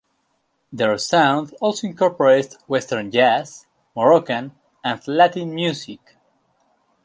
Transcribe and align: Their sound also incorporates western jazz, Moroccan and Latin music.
Their 0.73 0.97
sound 0.97 1.53
also 1.61 1.85
incorporates 1.85 2.57
western 2.67 3.11
jazz, 3.11 3.67
Moroccan 3.95 4.55
and 4.83 4.99
Latin 5.07 5.53
music. 5.53 6.15